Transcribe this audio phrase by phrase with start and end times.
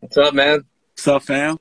[0.00, 0.64] What's up, man?
[0.94, 1.56] What's up, fam?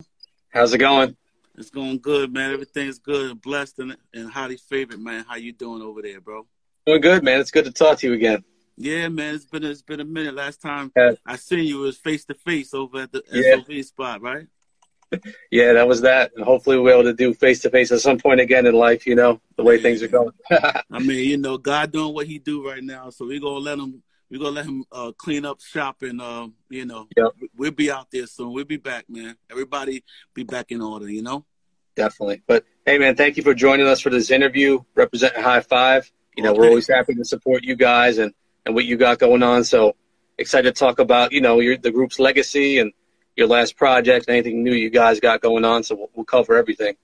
[0.49, 1.15] How's it going?
[1.57, 2.51] It's going good, man.
[2.51, 5.25] Everything's good and blessed and, and highly favored, man.
[5.27, 6.45] How you doing over there, bro?
[6.85, 7.39] Doing good, man.
[7.39, 8.43] It's good to talk to you again.
[8.77, 9.33] Yeah, man.
[9.35, 10.35] It's been it's been a minute.
[10.35, 11.13] Last time Yeah.
[11.25, 13.55] I seen you was face to face over at the Yeah.
[13.55, 14.47] SOB spot, right?
[15.51, 16.31] Yeah, that was that.
[16.35, 18.75] And hopefully we'll be able to do face to face at some point again in
[18.75, 20.31] life, you know, the way things are going.
[20.51, 23.79] I mean, you know, God doing what He do right now, so we gonna let
[23.79, 24.03] him.
[24.29, 27.31] We gonna let him uh, clean up shop and uh, you know, Yep.
[27.55, 28.53] we'll be out there soon.
[28.53, 29.35] We'll be back, man.
[29.49, 30.03] Everybody
[30.33, 31.45] be back in order, you know.
[31.95, 32.43] Definitely.
[32.45, 36.11] But hey, man, thank you for joining us for this interview, representing Hi-Five.
[36.35, 38.33] You know, we're always happy to support you guys and,
[38.65, 39.63] and what you got going on.
[39.63, 39.95] So
[40.37, 42.91] excited to talk about, you know, your the group's legacy and
[43.35, 45.83] your last project, anything new you guys got going on.
[45.83, 46.95] So we'll, we'll cover everything.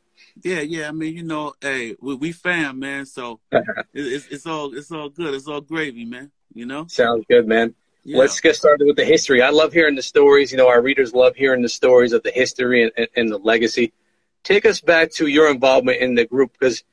[0.43, 0.89] Yeah, yeah.
[0.89, 3.05] I mean, you know, hey, we, we fam, man.
[3.05, 3.63] So it,
[3.93, 5.33] it's it's all it's all good.
[5.33, 6.31] It's all gravy, man.
[6.53, 6.85] You know.
[6.87, 7.75] Sounds good, man.
[8.03, 8.19] Yeah.
[8.19, 9.41] Let's get started with the history.
[9.41, 10.51] I love hearing the stories.
[10.51, 13.93] You know, our readers love hearing the stories of the history and, and, the legacy.
[14.43, 16.83] Take us back to your involvement in the group because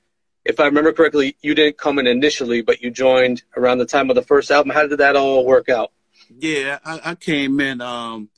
[0.45, 4.09] if I remember correctly, you didn't come in initially, but you joined around the time
[4.09, 4.71] of the first album.
[4.71, 5.91] How did that all work out?
[6.39, 8.31] Yeah, I, I came in um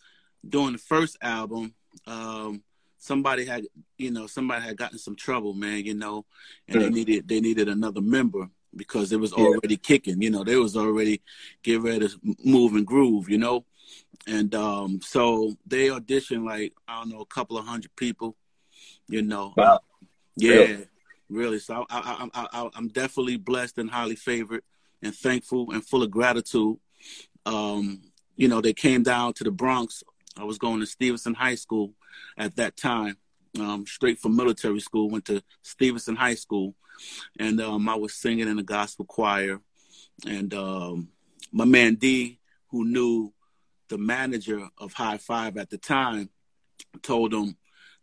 [0.49, 1.75] doing the first album.
[2.07, 2.63] Um
[2.99, 3.65] somebody had
[3.99, 6.25] you know, somebody had gotten some trouble, man, you know,
[6.69, 6.95] and they Mm.
[6.95, 9.45] needed they needed another member because it was Yeah.
[9.45, 11.21] already kicking, you know, they was already
[11.63, 13.65] getting ready to move and groove, you know.
[14.27, 18.37] And um so they auditioned like, I don't know, a couple of hundred people,
[19.09, 19.55] you know.
[19.57, 19.81] Wow.
[20.37, 20.87] Yeah, Really?
[21.29, 21.59] really.
[21.59, 24.63] So I, I, I, I, I'm definitely blessed and highly favored
[25.03, 26.77] and thankful and full of gratitude.
[27.45, 28.03] Um,
[28.37, 30.03] you know, they came down to the Bronx.
[30.39, 31.93] I was going to Stevenson High School
[32.39, 33.19] at that time,
[33.61, 35.11] um, straight from military school.
[35.11, 36.75] Went to Stevenson High School,
[37.39, 39.61] and um, I was singing in the gospel choir.
[40.27, 41.09] And um,
[41.51, 42.39] my man D,
[42.71, 43.33] who knew
[43.89, 46.31] the manager of Hi-Five at the time,
[47.03, 47.57] told him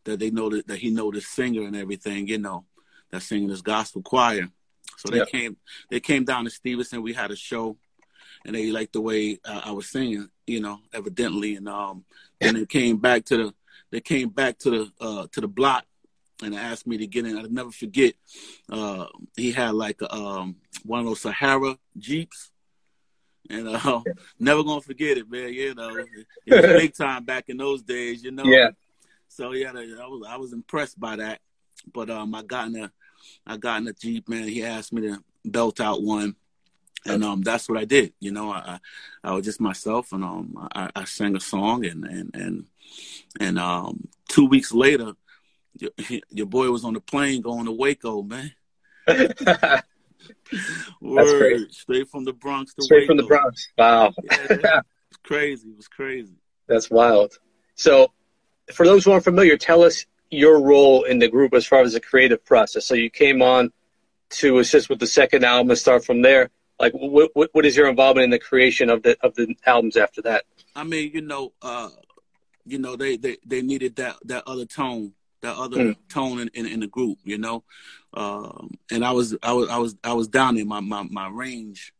[0.03, 2.65] that they know that, that he know the singer and everything, you know,
[3.11, 4.49] that's singing this gospel choir.
[4.97, 5.25] So they Yeah.
[5.25, 5.57] came
[5.89, 7.01] they came down to Stevenson.
[7.01, 7.77] We had a show,
[8.45, 11.55] and they liked the way uh, I was singing, you know, evidently.
[11.55, 12.05] And um,
[12.39, 13.53] then they came back to the
[13.91, 15.85] they came back to the uh, to the block
[16.41, 17.37] and asked me to get in.
[17.37, 18.13] I'll never forget.
[18.69, 19.05] Uh,
[19.35, 22.51] he had like a, um, one of those Sahara jeeps.
[23.49, 24.01] And uh,
[24.39, 25.53] never gonna forget it, man.
[25.53, 25.95] You know,
[26.45, 28.23] it was big time back in those days.
[28.23, 28.69] You know, Yeah.
[29.27, 31.39] so yeah, I was I was impressed by that.
[31.91, 32.91] But um, I got in a
[33.47, 34.47] I got in a jeep, man.
[34.47, 36.35] He asked me to belt out one,
[37.05, 38.13] and um, that's what I did.
[38.19, 38.57] You know, I
[39.23, 42.65] I, I was just myself, and um, I, I sang a song, and and and
[43.39, 45.13] and um, two weeks later,
[45.77, 45.91] your,
[46.29, 48.51] your boy was on the plane going to Waco, man.
[51.01, 51.71] Word, great.
[51.71, 53.07] straight from the Bronx to Straight Waco.
[53.07, 53.67] from the Bronx.
[53.77, 54.13] Wow.
[54.23, 55.69] Yeah, it was crazy.
[55.69, 56.35] It was crazy.
[56.67, 57.37] That's wild.
[57.75, 58.11] So,
[58.73, 61.93] for those who aren't familiar, tell us your role in the group as far as
[61.93, 62.85] the creative process.
[62.85, 63.71] So, you came on
[64.31, 66.49] to assist with the second album and start from there.
[66.79, 69.97] Like, what, what, what is your involvement in the creation of the of the albums
[69.97, 70.45] after that?
[70.75, 71.89] I mean, you know, uh,
[72.65, 75.95] you know, they, they, they needed that, that other tone, that other Mm.
[76.09, 77.63] tone in, in, in the group, you know.
[78.13, 80.65] Um, and I was I was I was I was down there.
[80.65, 81.93] My my, my range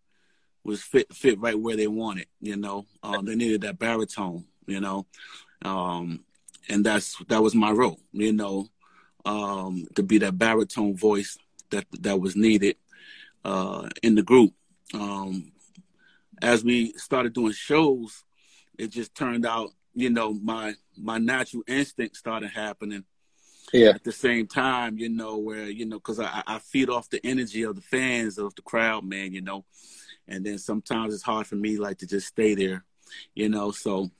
[0.64, 2.86] was fit fit right where they wanted, you know.
[3.04, 5.06] Um, they needed that baritone, you know.
[5.64, 6.24] Um,
[6.68, 8.68] and that's that was my role, you know,
[9.26, 11.38] um, to be that baritone voice
[11.70, 12.76] that that was needed
[13.46, 14.54] uh, in the group.
[14.94, 15.52] Um,
[16.42, 18.24] as we started doing shows,
[18.78, 23.04] it just turned out, you know, my my natural instinct started happening
[23.74, 23.90] Yeah.
[23.90, 27.24] at the same time, you know, where, you know, because I, I feed off the
[27.26, 29.66] energy of the fans, of the crowd, man, you know.
[30.28, 32.86] And then sometimes it's hard for me, like, to just stay there,
[33.34, 33.72] you know.
[33.72, 34.12] So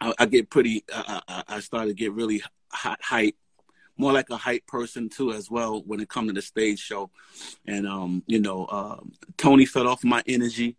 [0.00, 3.36] I, I get pretty, I, I, I started to get really hot, hype,
[3.96, 7.10] more like a hype person, too, as well, when it comes to the stage show.
[7.66, 10.76] And, um, you know, um, Tony fed off my energy,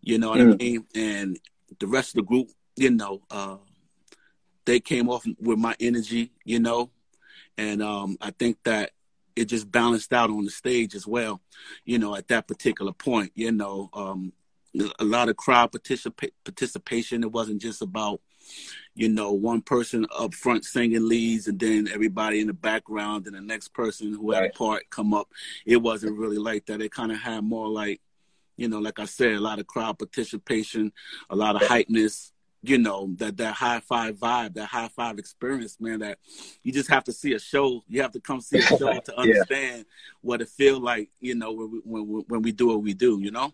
[0.00, 0.58] you know what I Mm.
[0.58, 0.86] mean?
[0.94, 1.40] And
[1.80, 3.56] the rest of the group, you know, uh,
[4.64, 6.90] they came off with my energy, you know,
[7.58, 8.90] and um, I think that
[9.34, 11.42] it just balanced out on the stage as well,
[11.84, 14.32] you know, at that particular point, you know, um,
[14.98, 17.22] a lot of crowd participa- participation.
[17.22, 18.20] It wasn't just about,
[18.94, 23.34] you know, one person up front singing leads and then everybody in the background and
[23.36, 24.50] the next person who had Right.
[24.54, 25.30] a part come up.
[25.64, 26.80] It wasn't really like that.
[26.80, 28.00] It kind of had more like,
[28.56, 30.92] you know, like I said, a lot of crowd participation,
[31.28, 32.32] a lot of hypeness,
[32.62, 36.18] you know, that that Hi-Five vibe, that Hi-Five experience, man, that
[36.62, 37.84] you just have to see a show.
[37.88, 39.22] You have to come see a show to Yeah.
[39.22, 39.84] understand
[40.20, 43.20] what it feel like, you know, when we, when, when we do what we do,
[43.20, 43.52] you know?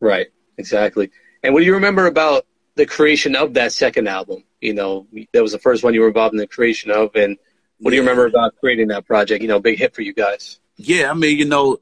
[0.00, 0.28] Right.
[0.58, 1.10] Exactly.
[1.42, 4.44] And what do you remember about the creation of that second album.
[4.60, 7.36] You know, that was the first one you were involved in the creation of, and
[7.78, 9.42] what do you remember about creating that project?
[9.42, 10.60] You know, big hit for you guys.
[10.76, 11.78] Yeah, I mean, you know,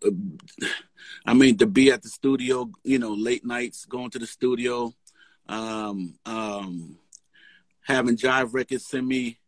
[1.27, 4.93] I mean to be at the studio, you know, late nights, going to the studio,
[5.51, 6.99] um, um,
[7.83, 9.39] having Jive Records send me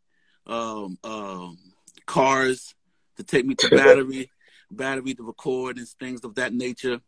[0.46, 1.58] um, um,
[2.06, 2.74] cars
[3.16, 4.30] to take me to battery,
[4.70, 7.00] battery to record and things of that nature.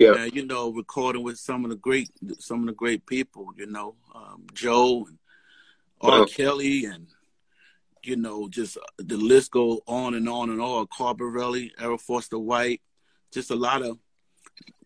[0.00, 3.48] Yeah, uh, you know, recording with some of the great, some of the great people.
[3.56, 5.18] You know, um, Joe and
[6.00, 6.24] R.
[6.26, 7.08] Kelly and
[8.02, 10.86] you know, just the list go on and on and on.
[10.86, 12.80] Carbarelli, Errol Foster White,
[13.32, 13.98] just a lot of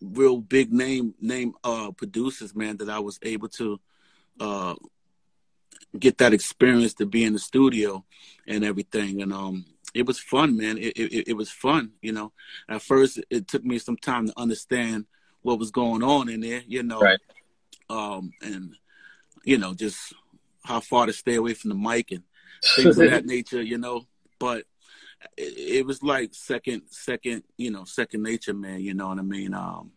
[0.01, 3.81] real big name name uh producers, man, that I was able to
[4.41, 4.75] uh
[5.99, 8.05] get that experience to be in the studio
[8.47, 9.23] and everything.
[9.23, 9.65] And um
[9.95, 10.79] it was fun, man.
[10.79, 12.33] It, it, it was fun, you know.
[12.69, 15.07] At first, it took me some time to understand
[15.43, 17.19] what was going on in there, you know, right.
[17.91, 18.75] um, and
[19.45, 20.15] you know, just
[20.65, 22.23] how far to stay away from the mic and
[22.77, 24.07] things of that nature, you know.
[24.39, 24.65] But
[25.37, 28.81] it, it, was like second, second, you know, second nature, man.
[28.81, 29.55] You know what I mean?
[29.55, 29.93] Um,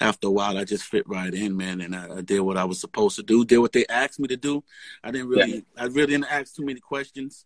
[0.00, 2.64] after a while, I just fit right in, man, and I, I, did what I
[2.64, 3.44] was supposed to do.
[3.44, 4.62] Did what they asked me to do.
[5.02, 5.82] I didn't really, yeah.
[5.82, 7.44] I really didn't ask too many questions.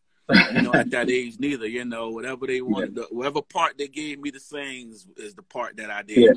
[0.55, 1.67] you know, at that age, neither.
[1.67, 3.05] You know, whatever they wanted, yeah.
[3.11, 6.33] whatever part they gave me to sing is, is the part that I did, yeah.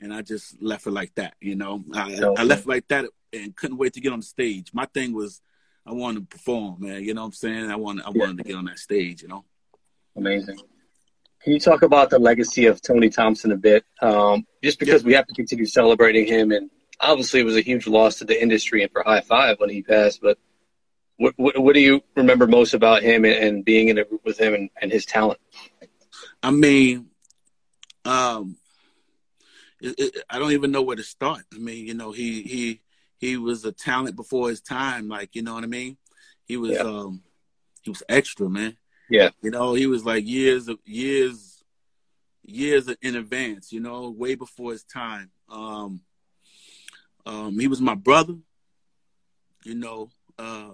[0.00, 1.34] and I just left it like that.
[1.40, 2.40] You know, I, okay.
[2.40, 4.72] I left like that and couldn't wait to get on the stage.
[4.72, 5.40] My thing was,
[5.86, 7.04] I wanted to perform, man.
[7.04, 7.70] You know what I'm saying?
[7.70, 9.22] I wanted, I wanted to get on that stage.
[9.22, 9.44] You know.
[10.18, 10.58] Amazing.
[11.42, 13.84] Can you talk about the legacy of Tony Thompson a bit?
[14.02, 16.70] Um, just because we have to continue celebrating him, and
[17.00, 19.82] obviously it was a huge loss to the industry and for High Five when he
[19.82, 20.20] passed.
[20.20, 20.38] But
[21.16, 24.24] what, what, what do you remember most about him and, and being in a group
[24.24, 25.38] with him and, and his talent?
[26.42, 27.06] I mean,
[28.04, 28.56] um,
[29.80, 31.42] it, it, I don't even know where to start.
[31.54, 32.80] I mean, you know, he he
[33.18, 35.08] he was a talent before his time.
[35.08, 35.96] Like, you know what I mean?
[36.44, 36.80] He was yeah.
[36.80, 37.22] um
[37.82, 38.76] he was extra, man.
[39.08, 39.30] Yeah.
[39.42, 41.64] You know, he was like years of years
[42.44, 45.30] years in advance, you know, way before his time.
[45.48, 46.00] Um
[47.26, 48.36] um he was my brother,
[49.64, 50.72] you know, uh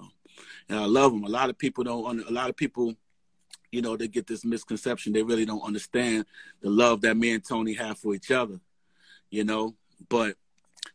[0.68, 1.24] and I love him.
[1.24, 2.94] A lot of people don't a lot of people
[3.74, 5.12] you know, they get this misconception.
[5.12, 6.26] They really don't understand
[6.60, 8.60] the love that me and Tony have for each other,
[9.30, 9.74] you know.
[10.08, 10.36] But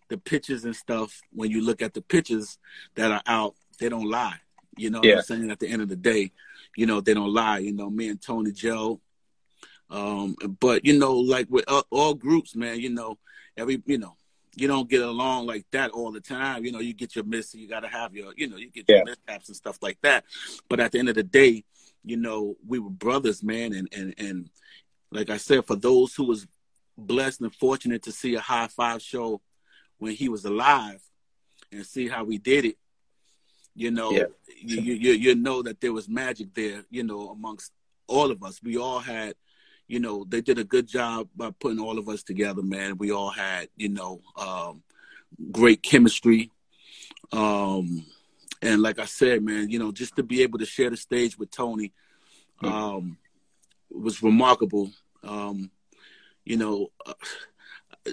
[0.08, 2.58] the pictures and stuff, when you look at the pictures
[2.96, 4.40] that are out, they don't lie.
[4.78, 5.18] You know yeah.
[5.18, 5.52] I'm saying?
[5.52, 6.32] At the end of the day,
[6.76, 7.60] you know, they don't lie.
[7.60, 9.02] You know, me and Tony Joe.
[9.90, 13.18] Um, but you know, like with all, all groups, man, you know,
[13.58, 14.16] every you know,
[14.56, 16.66] you don't get along like that all the time.
[16.66, 18.88] You know, you get your miss, you got to have your, you know, you get
[18.88, 19.04] your yeah.
[19.04, 20.26] mishaps and stuff like that.
[20.68, 21.64] But at the end of the day,
[22.04, 24.50] you know, we were brothers, man, and and and
[25.12, 26.48] like I said, for those who was
[26.98, 29.42] blessed and fortunate to see a Hi-Five show
[29.98, 31.02] when he was alive
[31.72, 32.78] and see how we did it,
[33.80, 34.26] you know, yeah.
[34.62, 37.72] you, you you know that there was magic there, you know, amongst
[38.08, 38.60] all of us.
[38.62, 39.36] We all had,
[39.88, 42.98] you know, they did a good job by putting all of us together, man.
[42.98, 44.84] We all had, you know, um,
[45.50, 46.52] great chemistry.
[47.32, 48.06] Um,
[48.62, 51.40] and like I said, man, you know, just to be able to share the stage
[51.40, 51.94] with Tony
[52.62, 53.18] um,
[53.90, 54.92] was remarkable.
[55.24, 55.72] Um,
[56.44, 58.12] you know, uh,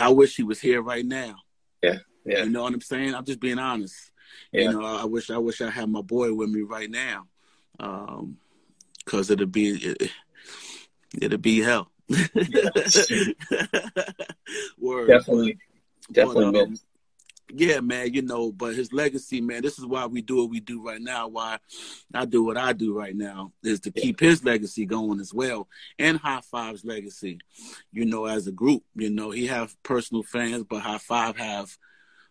[0.00, 1.36] I wish he was here right now.
[1.82, 2.44] Yeah, yeah.
[2.44, 3.14] You know what I'm saying?
[3.14, 4.10] I'm just being honest.
[4.52, 4.62] Yeah.
[4.62, 7.26] You know, I wish I wish I had my boy with me right now,
[7.78, 8.38] um,
[9.04, 10.10] cause it'd be it,
[11.20, 11.90] it'd be hell.
[14.78, 15.08] Word.
[15.08, 15.58] Definitely,
[16.12, 16.52] definitely.
[16.52, 16.78] But, um,
[17.56, 20.60] yeah, man, you know, but his legacy, man, this is why we do what we
[20.60, 21.28] do right now.
[21.28, 21.58] Why
[22.12, 25.68] I do what I do right now is to keep his legacy going as well,
[25.98, 27.38] and Hi-Five's legacy.
[27.92, 31.76] You know, as a group, you know, he have personal fans, but Hi-Five have,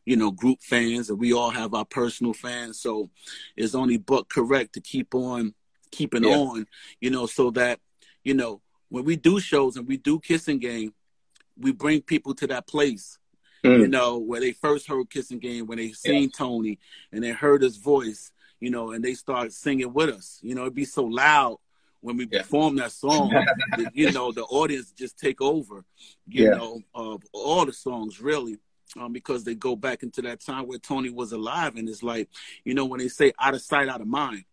[0.05, 2.79] you know, group fans, and we all have our personal fans.
[2.79, 3.09] So
[3.55, 5.53] it's only but correct to keep on
[5.91, 6.35] keeping yeah.
[6.35, 6.65] on,
[6.99, 7.79] you know, so that
[8.23, 10.93] you know when we do shows and we do kissing game,
[11.57, 13.17] we bring people to that place
[13.63, 13.79] Mm.
[13.79, 16.37] You know, where they first heard Kissing Game, when they seen yeah.
[16.37, 16.79] Tony
[17.11, 20.39] and they heard his voice, you know, and they start singing with us.
[20.41, 21.57] You know, it'd be so loud
[22.01, 22.41] when we yeah.
[22.41, 25.85] perform that song, that, you know, the audience just take over,
[26.27, 26.55] you yeah.
[26.55, 28.57] know, of all the songs really.
[28.99, 32.29] Um, because they go back into that time where Tony was alive, and it's like,
[32.63, 34.43] you know, when they say out of sight, out of mind.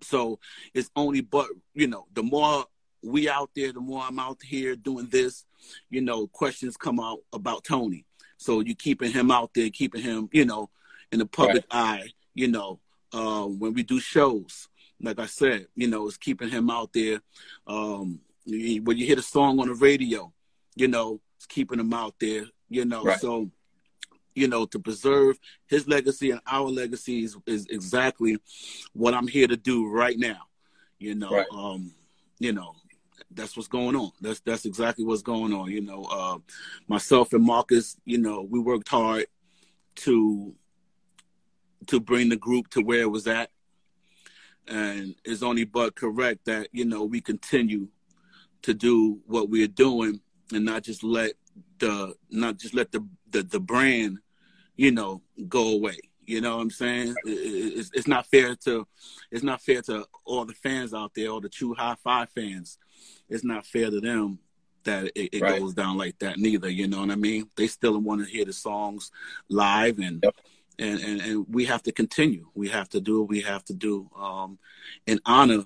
[0.00, 0.38] So
[0.72, 2.64] it's only but you know, the more
[3.02, 5.44] we out there, the more I'm out here doing this,
[5.90, 8.04] you know, questions come out about Tony.
[8.36, 10.70] So you're keeping him out there, keeping him, you know,
[11.12, 12.00] in the public right.
[12.02, 12.80] eye, you know,
[13.12, 14.68] uh, when we do shows.
[15.00, 17.20] Like I said, you know, it's keeping him out there.
[17.66, 20.32] Um, when you hear a song on the radio,
[20.74, 23.02] you know, it's keeping him out there, you know.
[23.04, 23.20] Right.
[23.20, 23.50] So
[24.34, 28.36] you know, to preserve his legacy and our legacy is, is exactly
[28.92, 30.42] what I'm here to do right now.
[30.98, 31.46] You know, right.
[31.52, 31.92] um,
[32.38, 32.74] you know,
[33.30, 34.12] that's what's going on.
[34.20, 35.70] That's that's exactly what's going on.
[35.70, 36.38] You know, uh,
[36.88, 39.26] myself and Marcus, you know, we worked hard
[39.96, 40.54] to
[41.86, 43.50] to bring the group to where it was at,
[44.66, 47.88] and it's only but correct that you know we continue
[48.62, 50.20] to do what we're doing
[50.52, 51.32] and not just let
[51.78, 54.18] the not just let the the, the brand
[54.76, 55.98] you know go away.
[56.26, 57.14] You know what i'm saying?
[57.24, 58.86] It's, it's not fair to
[59.30, 62.78] it's not fair to all the fans out there all the true Hi-Five fans.
[63.28, 64.38] It's not fair to them
[64.84, 65.58] that it, it right.
[65.58, 67.48] goes down like that neither you know what i mean?
[67.56, 69.10] They still want to hear the songs
[69.48, 70.34] live and yep.
[70.78, 72.48] and, and and we have to continue.
[72.54, 74.58] We have to do what we have to do um
[75.06, 75.64] in honor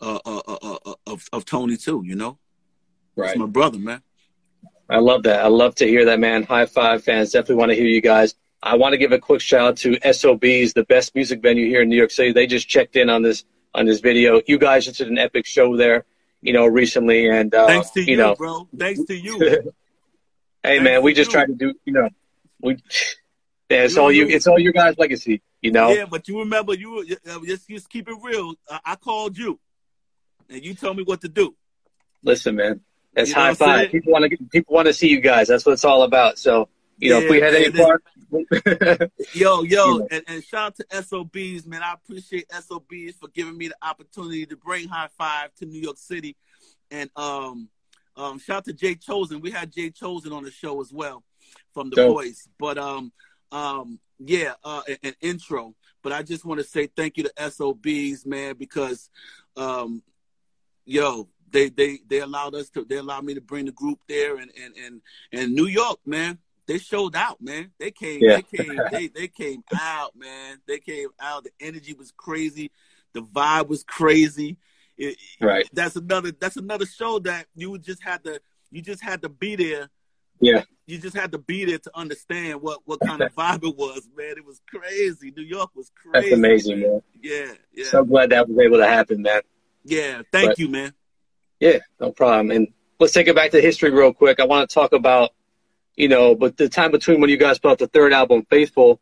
[0.00, 2.38] uh, uh, uh, uh of of tony too you know?
[3.14, 3.36] Right.
[3.36, 4.02] my brother man
[4.92, 5.42] I love that.
[5.42, 6.42] I love to hear that, man.
[6.42, 7.30] Hi-Five fans.
[7.30, 8.34] Definitely want to hear you guys.
[8.62, 11.80] I want to give a quick shout out to SOBs, the best music venue here
[11.80, 12.32] in New York City.
[12.32, 13.44] They just checked in on this
[13.74, 14.42] on this video.
[14.46, 16.04] You guys just did an epic show there,
[16.42, 18.68] you know, recently, and uh, thanks to you, you know, bro.
[18.76, 19.38] Thanks to you.
[19.40, 19.62] hey,
[20.62, 21.32] thanks man, we just you.
[21.32, 22.08] try to do, you know,
[22.60, 22.76] we.
[23.70, 24.26] Yeah, it's all you.
[24.26, 25.94] It's all your guys' legacy, you know.
[25.94, 28.52] Yeah, but you remember, you uh, just just keep it real.
[28.68, 29.58] I, I called you,
[30.50, 31.54] and you told me what to do.
[32.22, 32.82] Listen, man,
[33.14, 33.90] that's you Hi-Five.
[33.90, 35.48] People want to people want to see you guys.
[35.48, 36.38] That's what it's all about.
[36.38, 38.04] So you know, yeah, if we had any part.
[39.34, 41.82] yo, yo, and, and, shout out to SOBs, man.
[41.82, 45.98] I appreciate SOBs for giving me the opportunity to bring High Five to New York
[45.98, 46.36] City.
[46.90, 47.68] And um,
[48.16, 49.40] um, shout out to Jay Chosen.
[49.40, 51.22] We had Jay Chosen on the show as well
[51.74, 52.14] from The Dope.
[52.14, 52.48] Voice.
[52.58, 53.12] But um,
[53.50, 55.74] um, yeah, uh, an, an intro.
[56.02, 59.10] But I just want to say thank you to SOBs, man, because
[59.56, 60.02] um,
[60.84, 64.36] yo, they they they allowed us to they allowed me to bring the group there
[64.36, 66.38] and and and and New York, man.
[66.66, 67.72] They showed out, man.
[67.78, 68.36] They came, yeah.
[68.36, 70.58] they came, they they came out, man.
[70.66, 71.44] They came out.
[71.44, 72.70] The energy was crazy,
[73.12, 74.56] the vibe was crazy.
[74.96, 75.68] It, right.
[75.72, 76.32] That's another.
[76.32, 78.40] That's another show that you just had to.
[78.70, 79.88] You just had to be there.
[80.40, 80.62] Yeah.
[80.86, 84.08] You just had to be there to understand what what kind of vibe it was,
[84.16, 84.34] man.
[84.36, 85.32] It was crazy.
[85.36, 86.30] New York was crazy.
[86.30, 86.90] That's amazing, man.
[86.90, 87.02] man.
[87.20, 87.52] Yeah.
[87.72, 87.84] Yeah.
[87.86, 89.40] So glad that was able to happen, man.
[89.84, 90.22] Yeah.
[90.30, 90.92] Thank but, you, man.
[91.62, 92.50] Yeah, no problem.
[92.50, 92.66] And
[92.98, 94.40] let's take it back to history real quick.
[94.40, 95.30] I want to talk about,
[95.94, 99.00] you know, but the time between when you guys put out the third album, Faithful,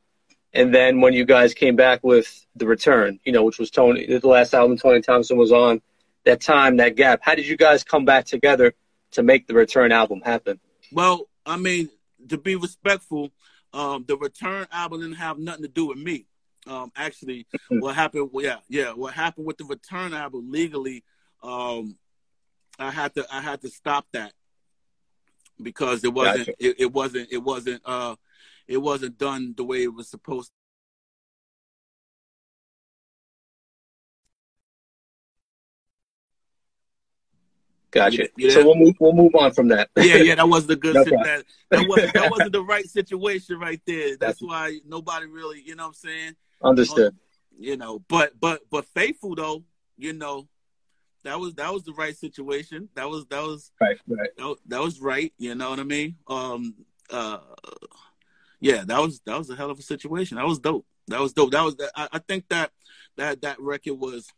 [0.52, 4.05] and then when you guys came back with The Return, you know, which was Tony,
[4.05, 5.81] the last album Tony Thompson was on,
[6.26, 7.21] that time, that gap.
[7.23, 8.75] How did you guys come back together
[9.12, 10.61] to make the Return album happen?
[10.93, 11.88] Well, I mean,
[12.29, 13.31] to be respectful,
[13.73, 16.26] um, the Return album didn't have nothing to do with me.
[16.67, 18.29] Um, actually, what happened?
[18.35, 18.93] Yeah, yeah.
[18.93, 21.05] What happened with the Return album legally?
[21.43, 21.97] Um,
[22.81, 24.33] I had to I had to stop that
[25.63, 26.55] because it wasn't gotcha.
[26.59, 28.17] it, it, wasn't it wasn't uh
[28.67, 30.55] it wasn't done the way it was supposed to.
[37.91, 38.29] Gotcha.
[38.37, 38.51] Yeah.
[38.51, 39.91] So we'll move we'll move on from that.
[39.97, 43.59] yeah, yeah, that wasn't a good no that, that wasn't that wasn't the right situation
[43.59, 44.17] right there.
[44.17, 46.37] That's why nobody really, you know what I'm saying?
[46.63, 47.15] Understood.
[47.59, 49.65] You know, but but but faithful though,
[49.99, 50.49] you know,
[51.25, 52.89] that was that was the right situation.
[52.95, 54.31] That was that was right, right.
[54.37, 55.33] That, that was right.
[55.39, 56.17] You know what I mean?
[56.27, 56.75] Um,
[57.11, 57.39] uh,
[58.61, 60.37] yeah, that was that was a hell of a situation.
[60.37, 60.87] That was dope.
[61.09, 61.53] That was dope.
[61.53, 62.71] That was I, I think that
[63.17, 64.29] that that record was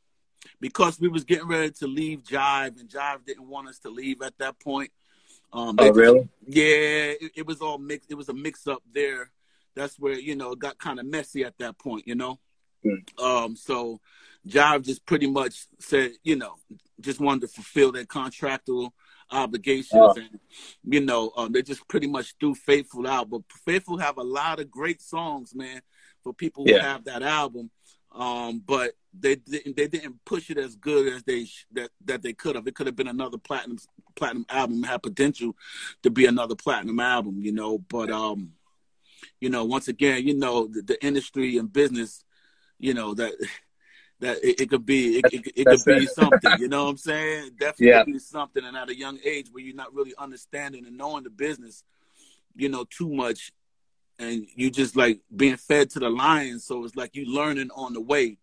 [0.60, 4.22] because we was getting ready to leave Jive, and Jive didn't want us to leave
[4.22, 4.90] at that point.
[5.52, 6.28] Um, oh, really?
[6.46, 8.10] yeah, it, it was all mixed.
[8.10, 9.30] It was a mix up there.
[9.74, 12.06] That's where you know it got kind of messy at that point.
[12.06, 12.38] You know.
[12.84, 13.22] Mm.
[13.22, 14.00] Um, so
[14.46, 16.56] Jive just pretty much said, you know,
[17.00, 18.92] just wanted to fulfill their contractual
[19.30, 20.14] obligations, oh.
[20.16, 20.40] and
[20.84, 23.30] you know, um, they just pretty much threw Faithful out.
[23.30, 25.80] But Faithful have a lot of great songs, man,
[26.22, 26.82] for people who yeah.
[26.82, 27.70] have that album.
[28.14, 32.32] Um, but they didn't they didn't push it as good as they that that they
[32.32, 32.66] could have.
[32.66, 33.78] It could have been another platinum
[34.14, 35.56] platinum album, had potential
[36.02, 37.78] to be another platinum album, you know.
[37.78, 38.52] But um,
[39.40, 42.24] you know, once again, you know, the, the industry and business,
[42.78, 43.32] you know that
[44.22, 46.96] that it, it could be it, it, it could be something you know what i'm
[46.96, 48.18] saying definitely yeah.
[48.18, 51.84] something and at a young age where you're not really understanding and knowing the business
[52.54, 53.52] you know too much
[54.18, 57.92] and you just like being fed to the lions so it's like you learning on
[57.92, 58.38] the way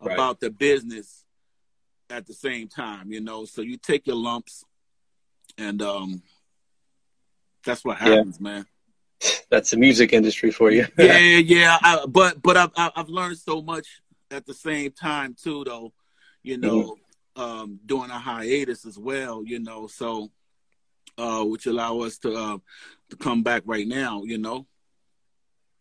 [0.00, 0.14] right.
[0.14, 1.24] about the business
[2.10, 4.64] at the same time you know so you take your lumps
[5.58, 6.22] and um
[7.64, 8.44] that's what happens yeah.
[8.44, 8.66] man
[9.50, 13.62] that's the music industry for you yeah yeah I, but but I've, I've learned so
[13.62, 14.02] much
[14.34, 15.92] at the same time too, though.
[16.42, 16.96] You know,
[17.36, 17.42] mm-hmm.
[17.42, 19.42] um, doing a hiatus as well.
[19.44, 20.30] You know, so
[21.16, 22.58] uh, which allow us to uh,
[23.10, 24.24] to come back right now.
[24.24, 24.66] You know.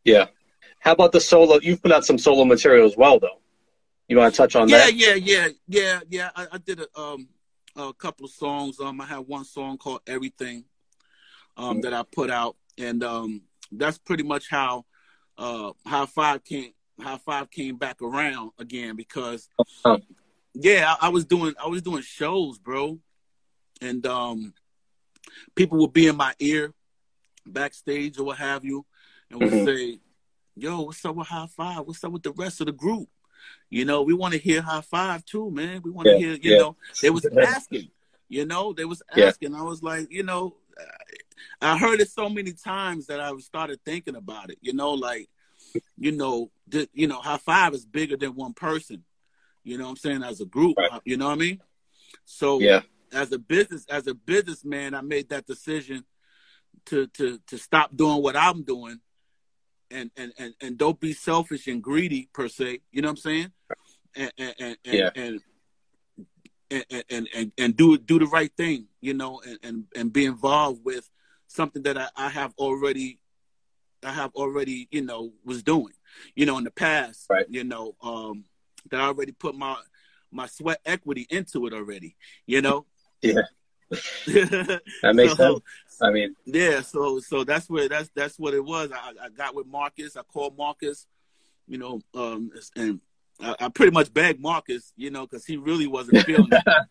[0.04, 0.28] Yeah.
[0.80, 1.60] How about the solo?
[1.62, 3.40] You've put out some solo material as well, though.
[4.08, 4.96] You want to touch on yeah, that?
[4.96, 7.30] Yeah, yeah, yeah, yeah, I, I did a um
[7.76, 8.80] a couple of songs.
[8.80, 10.66] Um, I have one song called Everything,
[11.56, 11.82] um, mm-hmm.
[11.82, 14.86] that I put out, and um, that's pretty much how
[15.38, 19.98] uh Hi-Five came Hi-Five came back around again because uh-huh.
[20.54, 23.00] yeah, I, I, was doing I was doing shows, bro,
[23.82, 24.54] and um,
[25.56, 26.74] people would be in my ear
[27.46, 28.86] backstage or what have you,
[29.30, 29.66] and would mm-hmm.
[29.66, 30.00] say,
[30.56, 31.86] "Yo, what's up with Hi-Five?
[31.86, 33.10] What's up with the rest of the group?"
[33.70, 35.82] You know, we want to hear Hi-Five too, man.
[35.84, 36.58] We want to yeah, hear, you yeah.
[36.60, 37.90] know, they was asking,
[38.30, 39.54] you know, they was asking.
[39.54, 39.60] Yeah.
[39.60, 40.56] I was like, you know,
[41.62, 45.30] I heard it so many times that I started thinking about it, you know, like,
[45.98, 49.04] you know, the, you know, Hi-Five is bigger than one person.
[49.64, 50.24] You know I'm saying?
[50.24, 51.02] As a group, right.
[51.06, 51.62] you know what I mean?
[52.26, 52.82] So yeah.
[53.12, 56.04] as a business, as a businessman, I made that decision
[56.88, 59.00] to to to stop doing what I'm doing
[59.90, 62.82] and and and, and don't be selfish and greedy per se.
[62.92, 63.52] You know what I'm saying?
[64.16, 65.10] And and and, yeah.
[65.16, 65.40] and,
[66.70, 70.26] and, and, and, and do do the right thing, you know, and, and, and be
[70.26, 71.10] involved with
[71.48, 73.20] something that I, I have already
[74.06, 75.94] I have already, you know, was doing,
[76.36, 77.46] you know, in the past, right.
[77.50, 78.46] you know, um,
[78.90, 79.78] that I already put my
[80.32, 82.86] my sweat equity into it already, you know.
[83.22, 83.44] Yeah.
[84.26, 86.02] that makes so, sense.
[86.02, 86.82] I mean, yeah.
[86.82, 88.92] So so that's where that's that's what it was.
[88.92, 90.18] I, I got with Marcus.
[90.18, 91.08] I called Marcus,
[91.68, 93.00] you know, um, and
[93.40, 96.64] I, I pretty much begged Marcus, you know, because he really wasn't feeling it.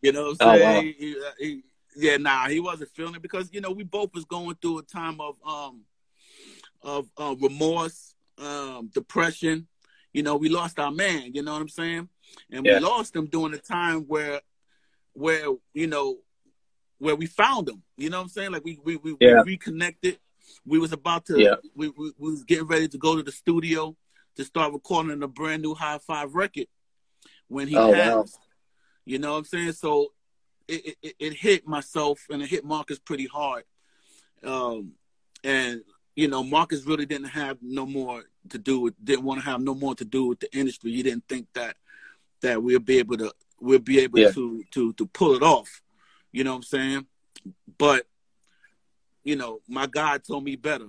[0.00, 0.62] You know, what I'm saying?
[0.62, 0.80] Oh, wow.
[0.80, 1.62] he, he,
[1.96, 4.82] yeah, nah, he wasn't feeling it because you know we both was going through a
[4.82, 5.80] time of um
[6.82, 9.66] of uh, remorse, um, depression.
[10.12, 11.32] You know, we lost our man.
[11.34, 12.08] You know what I'm saying?
[12.50, 12.74] And yeah.
[12.74, 14.40] we lost him during a time where
[15.12, 16.18] where you know
[16.98, 17.82] where we found him.
[17.96, 18.52] You know what I'm saying?
[18.52, 19.42] Like we we we, yeah.
[19.42, 20.18] we reconnected.
[20.64, 21.54] We was about to yeah.
[21.74, 23.96] we, we, we was getting ready to go to the studio
[24.36, 26.66] to start recording a brand new Hi-Five record
[27.48, 28.36] when he oh, passed.
[28.38, 28.44] Wow.
[29.04, 29.72] You know what I'm saying?
[29.72, 30.12] So
[30.68, 33.64] it, it, it hit myself and it hit Marcus pretty hard.
[34.44, 34.92] Um,
[35.42, 35.82] and
[36.18, 39.60] you know, Marcus really didn't have no more to do with didn't want to have
[39.60, 40.90] no more to do with the industry.
[40.90, 41.76] He didn't think that
[42.42, 44.32] that we'll be able to we'll be able yeah.
[44.32, 45.80] to to to pull it off.
[46.32, 47.06] You know what I'm saying?
[47.78, 48.04] But
[49.22, 50.88] you know, my God told me better.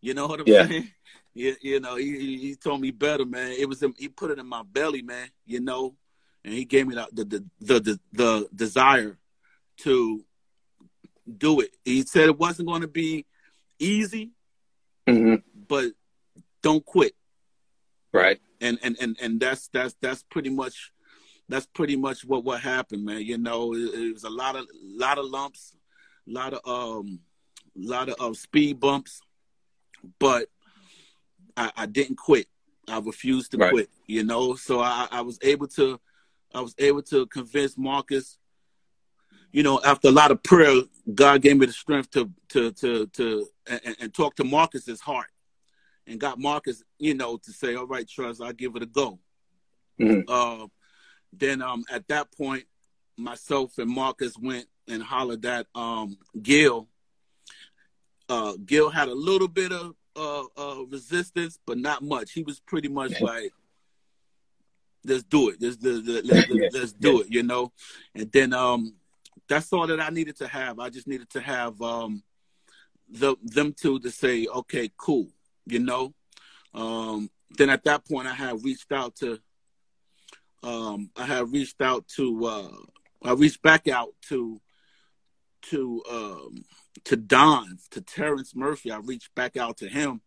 [0.00, 0.66] You know what I'm yeah.
[0.66, 0.90] saying?
[1.32, 3.52] You, you know, he, he told me better, man.
[3.52, 5.28] It was he put it in my belly, man.
[5.46, 5.94] You know,
[6.44, 9.16] and he gave me the the the the, the, the desire
[9.82, 10.24] to
[11.38, 11.70] do it.
[11.84, 13.26] He said it wasn't going to be
[13.78, 14.32] easy,
[15.16, 15.34] mm-hmm.
[15.68, 15.92] but
[16.62, 17.12] don't quit.
[18.12, 18.40] Right.
[18.60, 20.92] And and and and that's that's that's pretty much
[21.48, 23.22] that's pretty much what what happened, man.
[23.22, 25.74] You know, it, it was a lot of lot of lumps,
[26.28, 27.20] a lot of um,
[27.74, 29.20] lot of uh, speed bumps,
[30.18, 30.48] but
[31.56, 32.46] I, I, didn't quit.
[32.88, 33.72] I refused to right.
[33.72, 33.90] quit.
[34.06, 36.00] You know, so I, I was able to,
[36.54, 38.38] I was able to convince Marcus.
[39.52, 40.82] You know, after a lot of prayer,
[41.12, 45.30] God gave me the strength to to to to and, and talk to Marcus's heart,
[46.06, 49.18] and got Marcus, you know, to say, "All right, trust, I'll give it a go."
[50.00, 50.20] Mm-hmm.
[50.28, 50.66] Uh,
[51.32, 52.64] then um, at that point,
[53.16, 56.88] myself and Marcus went and hollered at um, Gil.
[58.28, 62.32] Uh, Gil had a little bit of uh, uh, resistance, but not much.
[62.32, 63.52] He was pretty much like,
[65.04, 65.56] "Let's do it.
[65.60, 67.72] Let's, let's, let's, let's do it," you know.
[68.14, 68.94] And then um,
[69.48, 70.78] that's all that I needed to have.
[70.78, 72.22] I just needed to have um,
[73.08, 75.28] the them two to say, "Okay, cool,"
[75.66, 76.14] you know.
[76.74, 79.40] Um, then at that point, I had reached out to
[80.62, 82.76] um, I had reached out to uh,
[83.22, 84.60] I reached back out to
[85.70, 86.64] to um,
[87.04, 88.90] to Don to Terrence Murphy.
[88.90, 90.20] I reached back out to him,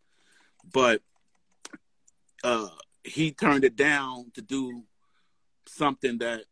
[0.72, 1.02] but
[2.44, 2.70] uh,
[3.04, 4.84] he turned it down to do
[5.68, 6.44] something that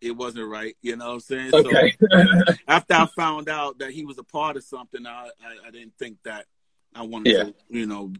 [0.00, 0.76] it wasn't right.
[0.82, 1.54] You know what I'm saying?
[1.54, 1.94] Okay.
[2.00, 5.70] So after I found out that he was a part of something, I I, I
[5.70, 6.46] didn't think that
[6.94, 7.44] I wanted yeah.
[7.44, 8.12] to, you know,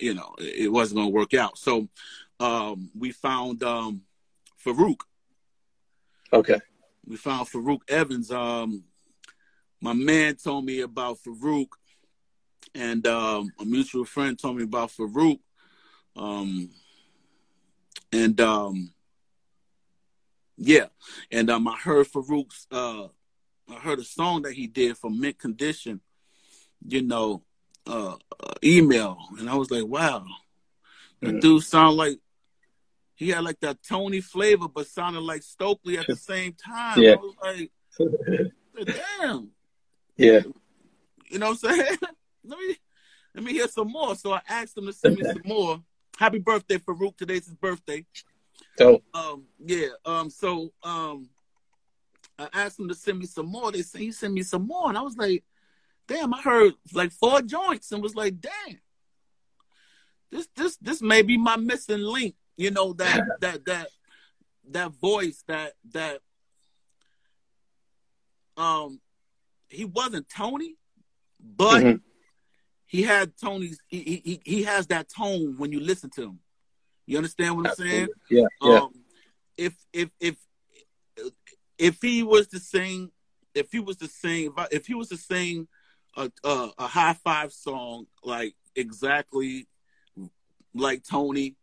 [0.00, 1.58] you know, it wasn't going to work out.
[1.58, 1.88] So
[2.40, 4.02] um, we found um,
[4.64, 5.00] Farouk.
[6.32, 6.58] Okay.
[7.06, 8.30] We found Farouk Evans.
[8.30, 8.84] Um,
[9.80, 11.68] my man told me about Farouk,
[12.74, 15.38] and um, a mutual friend told me about Farouk.
[16.16, 16.70] Um,
[18.12, 18.92] and um,
[20.58, 20.86] yeah,
[21.30, 22.66] and um, I heard Farouk's.
[22.70, 23.08] Uh,
[23.70, 26.00] I heard a song that he did for Mint Condition.
[26.86, 27.42] You know,
[27.86, 30.24] uh, uh, email, and I was like, wow,
[31.20, 32.18] the dude sound like
[33.14, 37.00] he had like that Tony flavor, but sounded like Stokley at the same time.
[37.00, 37.14] Yeah.
[37.14, 39.50] I was like, damn.
[40.16, 40.40] Yeah.
[41.28, 41.98] You know what I'm saying?
[42.44, 42.76] Let me
[43.34, 44.14] let me hear some more.
[44.14, 45.82] So I asked him to send me some more.
[46.16, 47.16] Happy birthday, Farouk.
[47.16, 48.06] Today's his birthday.
[48.78, 49.88] So Um, yeah.
[50.04, 51.28] Um, so um
[52.38, 53.72] I asked him to send me some more.
[53.72, 54.88] They said he sent me some more.
[54.88, 55.42] And I was like,
[56.06, 58.80] damn, I heard like four joints and was like, damn.
[60.30, 63.88] This this this may be my missing link, you know, that that that
[64.70, 66.20] that voice, that that
[68.56, 69.00] um
[69.68, 70.76] he wasn't Tony,
[71.40, 72.00] but Mhm.
[72.86, 76.40] he had Tony's he, he he has that tone when you listen to him.
[77.08, 78.08] You understand what I'm saying?
[78.28, 78.92] yeah, yeah, Um,
[79.56, 80.36] if if if
[81.78, 83.10] if he was to sing,
[83.54, 85.68] if he was to sing, if, I, if he was to sing
[86.18, 89.66] a, a a Hi-Five song like exactly
[90.74, 91.56] like Tony,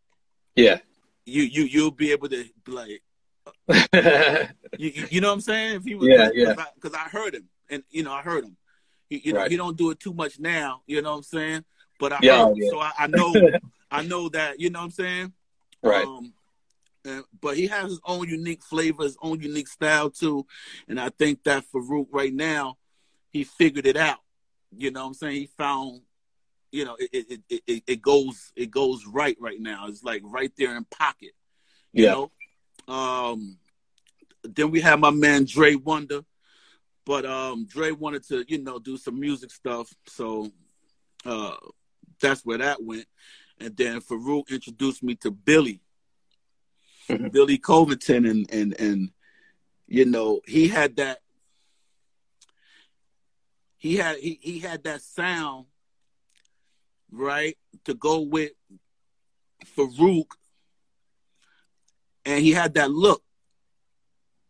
[0.56, 0.80] yeah.
[1.28, 3.78] you you you'll be able to like you,
[4.78, 5.76] you you know what I'm saying?
[5.76, 6.56] If he was, Yeah, yeah.
[6.58, 8.58] I, cause I heard him, and you know I heard him.
[9.12, 9.52] He, you know Right.
[9.52, 10.82] he don't do it too much now.
[10.88, 11.66] You know what I'm saying?
[12.00, 12.70] But I Yeah, heard him, yeah.
[12.72, 13.32] so I, I know
[13.92, 14.60] I know that.
[14.60, 15.34] You know what I'm saying?
[15.82, 16.06] right.
[16.06, 16.34] Um,
[17.06, 20.46] and, but he has his own unique flavor, his own unique style too.
[20.88, 22.78] And I think that Farouk right now,
[23.30, 24.20] he figured it out.
[24.76, 25.36] You know what I'm saying?
[25.36, 26.02] He found,
[26.72, 29.88] you know, it it, it, it, goes it goes right right now.
[29.88, 31.32] It's like right there in pocket.
[31.94, 32.12] You Yeah.
[32.88, 32.94] know?
[32.94, 33.58] Um
[34.44, 36.22] then we have my man Dre Wonder.
[37.06, 39.94] But um Dre wanted to, you know, do some music stuff.
[40.08, 40.52] So
[41.24, 41.56] uh
[42.20, 43.06] that's where that went.
[43.60, 45.82] And then Farouk introduced me to Billy.
[47.10, 47.32] Mhm.
[47.32, 49.12] Billy Covington and and and
[49.88, 51.20] you know, he had that
[53.78, 55.66] he had he, he had that sound
[57.12, 58.52] right to go with
[59.78, 60.32] Farouk
[62.26, 63.22] and he had that look.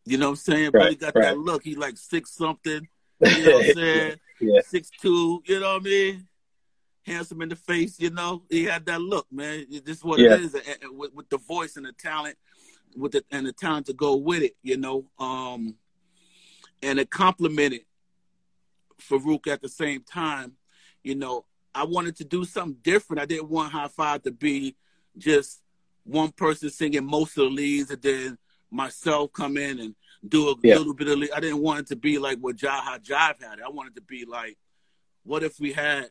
[0.06, 0.72] You know what I'm saying?
[0.74, 1.24] Right, Billy got right.
[1.26, 1.64] that look.
[1.64, 2.88] He like six something.
[3.22, 4.16] You know what I'm saying?
[4.42, 4.62] Yeah.
[4.66, 6.28] Six two, you know what I mean?
[7.06, 8.44] Handsome in the face, you know.
[8.50, 9.68] He had that look, man.
[9.70, 10.34] This is what Yeah.
[10.34, 10.56] it is,
[10.92, 12.36] with, with the voice and the talent,
[12.96, 15.06] with the and the talent to go with it, you know.
[15.20, 15.76] Um,
[16.82, 17.82] and it complimented
[19.00, 20.54] Farouk at the same time.
[21.04, 23.22] You know, I wanted to do something different.
[23.22, 24.76] I didn't want Hi-Five to be
[25.18, 25.62] just
[26.04, 28.38] one person singing most of the leads, and then
[28.72, 29.96] myself come in and
[30.28, 30.78] do a Yeah.
[30.80, 31.32] little bit of lead.
[31.32, 33.64] I didn't want it to be like what how Jive had it.
[33.64, 34.58] I wanted to be like,
[35.24, 36.10] what if we had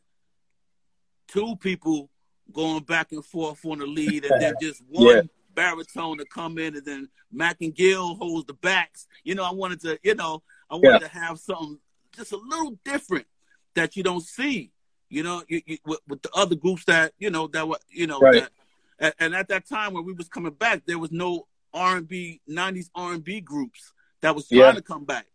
[1.29, 2.11] two people
[2.53, 5.23] going back and forth on the lead, and then just one Yeah.
[5.55, 9.07] baritone to come in, and then Mac and Gill holds the backs.
[9.25, 11.79] You know, I wanted to, you know, I wanted to have something
[12.15, 13.27] just a little different
[13.75, 14.73] that you don't see.
[15.09, 18.07] You know, you, you, with, with the other groups that you know that were, you
[18.07, 18.43] know, Right.
[18.43, 18.51] that,
[18.99, 22.09] and, and at that time when we was coming back, there was no R and
[22.09, 24.73] B '90s R and B groups that was trying Yeah.
[24.73, 25.27] to come back.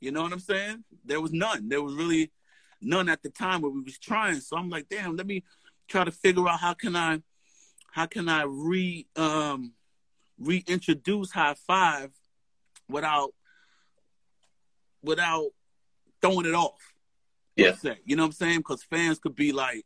[0.00, 0.84] You know what I'm saying?
[1.04, 1.68] There was none.
[1.68, 2.30] There was really
[2.80, 4.40] none at the time where we was trying.
[4.40, 5.42] So I'm like, damn, let me
[5.88, 7.22] try to figure out how can I,
[7.92, 9.72] how can I re um
[10.38, 12.10] reintroduce Hi-Five
[12.88, 13.30] without
[15.02, 15.50] without
[16.20, 16.78] throwing it off.
[17.56, 17.72] Yeah.
[18.04, 18.58] You know what I'm saying?
[18.58, 19.84] Because fans could be like,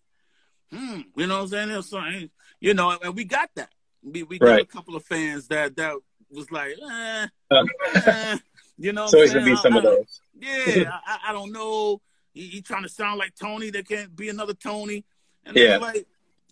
[0.73, 1.69] hmm, you know what I'm saying?
[1.69, 2.31] There's something,
[2.61, 3.71] you know, and we got that.
[4.03, 5.95] We we got a couple of fans that that
[6.31, 8.39] was like, eh, Uh, eh,
[8.79, 10.21] you know, so it's gonna be some I- of those.
[10.39, 12.01] yeah, I- I don't know.
[12.35, 13.71] He, he trying to sound like Tony.
[13.71, 15.05] There can't be another Tony.
[15.47, 15.77] And Yeah.
[15.77, 16.07] it's like,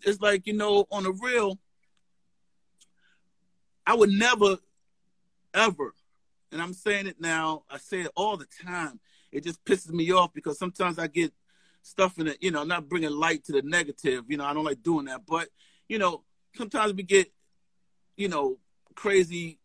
[0.04, 1.58] it's like you know, on the real,
[3.86, 4.58] I would never,
[5.52, 5.94] ever,
[6.52, 7.64] and I'm saying it now.
[7.68, 9.00] I say it all the time.
[9.32, 11.32] It just pisses me off because sometimes I get
[11.82, 12.38] stuff in it.
[12.40, 14.24] You know, not bringing light to the negative.
[14.28, 15.22] You know, I don't like doing that.
[15.26, 15.48] But
[15.88, 16.22] you know,
[16.54, 17.32] sometimes we get,
[18.16, 18.58] you know,
[18.94, 19.58] crazy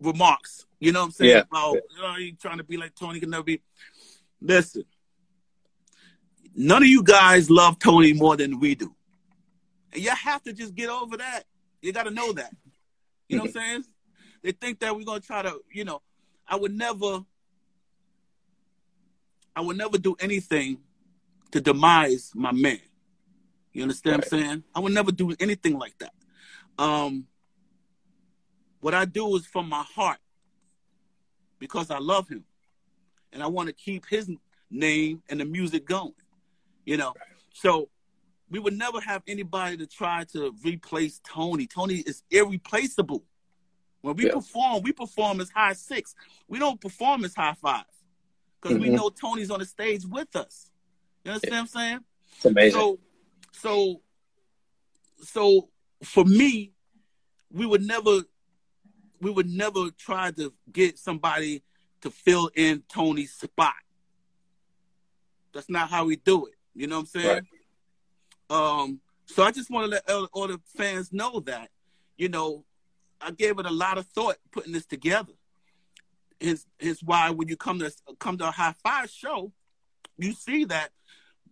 [0.00, 0.66] remarks.
[0.78, 1.30] You know what I'm saying?
[1.30, 1.40] Yeah.
[1.40, 3.60] About oh, you trying to be like Tony can never be.
[4.40, 4.84] Listen,
[6.54, 8.94] none of you guys love Tony more than we do,
[9.92, 11.44] and you have to just get over that.
[11.82, 12.52] You got to know that.
[13.28, 13.84] You know what I'm saying?
[14.42, 16.02] They think that we're gonna try to, you know.
[16.48, 17.24] I would never,
[19.54, 20.78] I would never do anything
[21.52, 22.80] to demise my man.
[23.72, 24.64] You understand what I'm saying?
[24.74, 26.12] I would never do anything like that.
[26.76, 27.26] Um,
[28.80, 30.18] what I do is from my heart
[31.58, 32.44] because I love him
[33.32, 34.30] and I want to keep his
[34.70, 36.14] name and the music going.
[36.84, 37.14] You know,
[37.52, 37.88] so
[38.50, 41.66] we would never have anybody to try to replace Tony.
[41.66, 43.24] Tony is irreplaceable.
[44.00, 44.32] When we Yeah.
[44.32, 46.14] perform, we perform as high six.
[46.48, 47.84] We don't perform as high five
[48.60, 48.96] because we Mhm.
[48.96, 50.70] know Tony's on the stage with us.
[51.24, 52.04] You understand what I'm saying?
[52.36, 52.80] It's amazing.
[52.80, 53.00] So,
[53.52, 54.02] so,
[55.22, 55.70] so
[56.02, 56.72] for me,
[57.50, 58.22] we would never,
[59.20, 61.62] we would never try to get somebody
[62.02, 63.74] to fill in Tony's spot.
[65.52, 66.54] That's not how we do it.
[66.74, 67.46] You know what I'm saying?
[68.50, 68.82] Right.
[68.82, 71.70] Um, so I just want to let all, the fans know that,
[72.16, 72.64] you know,
[73.20, 75.32] I gave it a lot of thought putting this together.
[76.40, 79.52] Hence, hence why when you come to come to a Hi-Five show,
[80.16, 80.90] you see that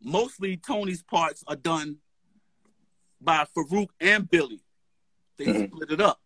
[0.02, 1.96] mostly Tony's parts are done
[3.20, 4.60] by Farouk and Billy.
[5.36, 5.74] They mm-hmm.
[5.74, 6.20] split it up.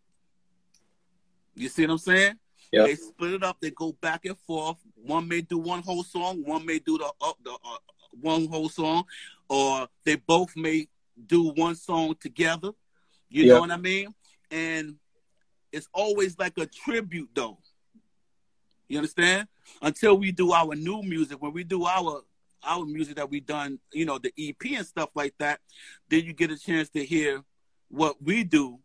[1.55, 2.35] You see what I'm saying?
[2.73, 2.87] Yep.
[2.87, 3.59] They split it up.
[3.61, 4.79] They go back and forth.
[4.95, 6.43] One may do one whole song.
[6.45, 7.77] One may do the uh, the uh,
[8.21, 9.05] one whole song,
[9.49, 10.89] or they both may
[11.27, 12.71] do one song together.
[13.29, 13.55] You yep.
[13.55, 14.15] know what I mean?
[14.51, 14.97] And
[15.71, 17.59] it's always like a tribute, though.
[18.89, 19.49] You understand?
[19.81, 22.23] Until we do our new music, when we do our
[22.65, 25.61] our music that we done, you know, the EP and stuff like that,
[26.09, 27.43] then you get a chance to hear
[27.89, 28.79] what we do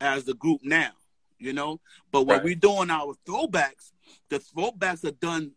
[0.00, 0.90] as the group now,
[1.38, 1.80] you know.
[2.12, 2.44] But when right.
[2.44, 3.92] we're doing our throwbacks,
[4.28, 5.52] the throwbacks are done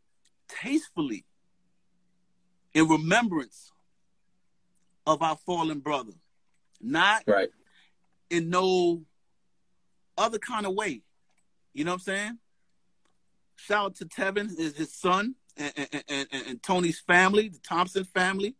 [0.47, 1.25] tastefully
[2.73, 3.71] in remembrance
[5.05, 6.13] of our fallen brother,
[6.81, 7.49] not right
[8.29, 9.03] in no
[10.17, 11.01] other kind of way.
[11.73, 12.37] You know what I'm saying?
[13.55, 18.03] Shout out to Tevin, his, his son, and, and, and, and Tony's family, the Thompson
[18.03, 18.55] family.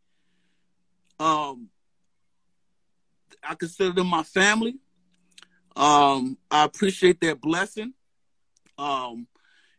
[1.20, 1.70] Um,
[3.44, 4.76] I consider them my family.
[5.78, 7.94] Um, I appreciate that blessing.
[8.80, 9.28] Um,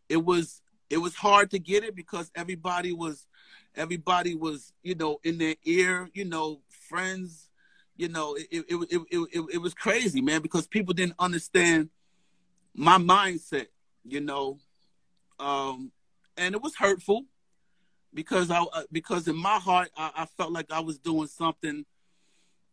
[0.08, 3.26] it was it was hard to get it because everybody was
[3.74, 7.50] everybody was you know in their ear, you know, friends,
[7.96, 11.90] you know, it it it it, it, it was crazy, man, because people didn't understand
[12.74, 13.66] my mindset,
[14.04, 14.58] you know,
[15.40, 15.90] um,
[16.36, 17.24] and it was hurtful
[18.14, 21.84] because I uh, because in my heart I, I, felt like I was doing something.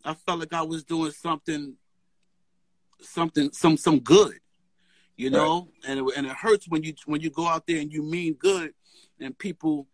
[0.03, 1.75] I felt like I was doing something,
[3.05, 4.39] something some some good,
[5.15, 5.69] you know.
[5.83, 5.89] Right.
[5.89, 8.33] And it, and it hurts when you when you go out there and you mean
[8.33, 8.73] good,
[9.19, 9.87] and people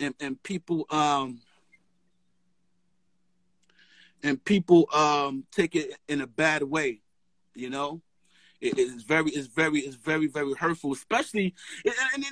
[0.00, 1.40] and and people um
[4.22, 7.00] and people um take it in a bad way,
[7.54, 8.02] you know
[8.62, 10.92] it is very, it's very, it's very, very hurtful.
[10.92, 11.52] Especially,
[11.84, 12.24] and, and,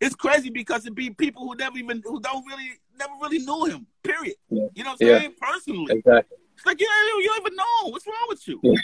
[0.00, 3.64] it's crazy because it be people who never even, who don't really, never really knew
[3.66, 3.86] him.
[4.02, 4.34] Period.
[4.50, 4.66] Yeah.
[4.74, 5.18] You know what I'm yeah.
[5.20, 5.34] saying?
[5.40, 6.36] Personally, exactly.
[6.56, 8.60] It's like you, you don't even know what's wrong with you.
[8.62, 8.74] Yeah.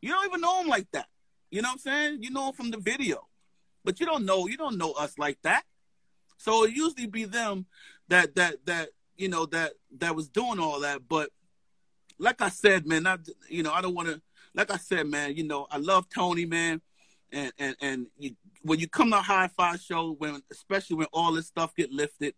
[0.00, 1.06] You don't even know him like that.
[1.50, 2.22] You know what I'm saying?
[2.22, 3.26] You know him from the video,
[3.84, 5.64] but you don't know, you don't know us like that.
[6.38, 7.66] So it usually be them
[8.08, 11.02] that that that you know that that was doing all that.
[11.08, 11.30] But
[12.18, 14.22] like I said, man, I you know I don't want to
[14.54, 16.80] like I said, man, you know, I love Tony, man,
[17.32, 21.32] and and and you, when you come to a Hi-Five show, when especially when all
[21.32, 22.34] this stuff get lifted,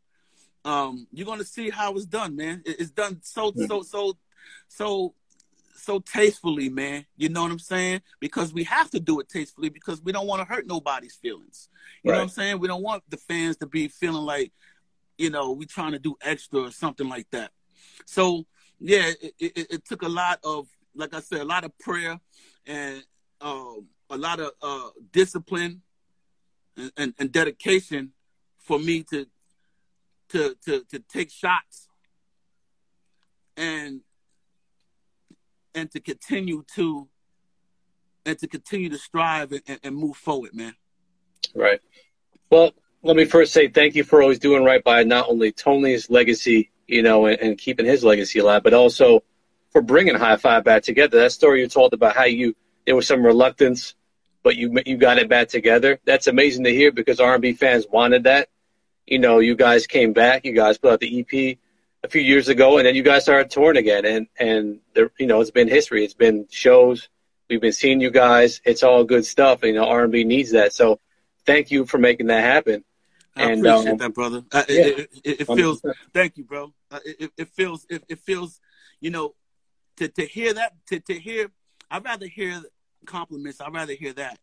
[0.64, 2.62] um, you're gonna see how it's done, man.
[2.64, 4.18] It, it's done so so so
[4.68, 5.14] so
[5.74, 7.06] so tastefully, man.
[7.16, 8.02] You know what I'm saying?
[8.20, 11.68] Because we have to do it tastefully because we don't want to hurt nobody's feelings.
[12.02, 12.16] You right.
[12.16, 12.58] know what I'm saying?
[12.61, 14.52] We don't want the fans to be feeling like,
[15.18, 17.50] you know, we trying to do extra or something like that.
[18.06, 18.46] So
[18.78, 22.18] yeah, it, it, it took a lot of like I said, a lot of prayer
[22.66, 23.02] and
[23.40, 25.82] um, a lot of uh, discipline
[26.76, 28.12] and, and, and, dedication
[28.58, 29.26] for me to
[30.28, 31.88] to to to take shots
[33.56, 34.00] and
[35.74, 37.08] and to continue to
[38.24, 40.74] and to continue to strive and, and move forward, man.
[41.54, 41.80] Right.
[42.50, 46.08] Well, let me first say thank you for always doing right by not only Tony's
[46.08, 49.24] legacy, you know, and, and keeping his legacy alive, but also
[49.70, 51.18] for bringing Hi-Five back together.
[51.18, 52.54] That story you told about how you
[52.87, 53.94] there was some reluctance,
[54.42, 55.98] but you you got it back together.
[56.04, 58.48] That's amazing to hear because R&B fans wanted that.
[59.06, 60.44] You know, you guys came back.
[60.44, 61.58] You guys put out the EP
[62.05, 64.05] a few years ago, and then you guys started touring again.
[64.05, 66.05] And and there, you know, it's been history.
[66.05, 67.09] It's been shows.
[67.49, 68.61] We've been seeing you guys.
[68.65, 69.62] It's all good stuff.
[69.62, 70.73] You know, R&B needs that.
[70.73, 71.01] So,
[71.45, 72.85] thank you for making that happen.
[73.37, 74.43] I and, appreciate um, that, brother.
[74.53, 75.81] Uh, yeah, it, it, it, feels.
[75.83, 75.95] 100%.
[76.15, 76.73] Thank you, bro.
[76.91, 77.87] Uh, it, it feels.
[77.88, 78.61] It, it feels.
[79.01, 79.35] You know,
[79.97, 81.51] to to hear that to to hear
[81.93, 82.62] I'd rather hear
[83.05, 83.61] compliments.
[83.61, 84.38] I'd rather hear that